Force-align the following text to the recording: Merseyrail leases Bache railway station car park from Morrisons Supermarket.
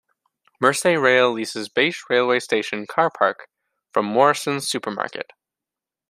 Merseyrail 0.59 1.31
leases 1.31 1.69
Bache 1.69 2.09
railway 2.09 2.39
station 2.39 2.87
car 2.87 3.11
park 3.15 3.47
from 3.93 4.03
Morrisons 4.07 4.67
Supermarket. 4.67 5.29